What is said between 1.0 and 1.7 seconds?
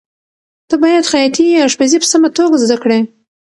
خیاطي یا